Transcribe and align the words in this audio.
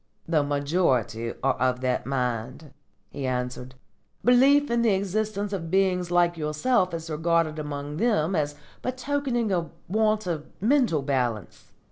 "The 0.27 0.41
majority 0.41 1.31
are 1.43 1.53
of 1.57 1.81
that 1.81 2.07
mind," 2.07 2.73
he 3.11 3.27
answered. 3.27 3.75
"Belief 4.25 4.71
in 4.71 4.81
the 4.81 4.95
existence 4.95 5.53
of 5.53 5.69
beings 5.69 6.09
like 6.09 6.37
yourself 6.37 6.91
is 6.95 7.07
regarded 7.07 7.59
among 7.59 7.97
them 7.97 8.35
as 8.35 8.55
betokening 8.81 9.51
a 9.51 9.69
want 9.87 10.25
of 10.25 10.47
mental 10.59 11.03
balance. 11.03 11.71